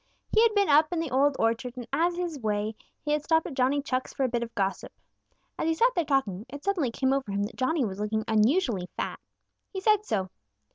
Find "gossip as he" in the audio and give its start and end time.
4.55-5.75